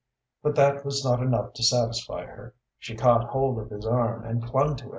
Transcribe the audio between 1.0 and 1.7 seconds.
not enough to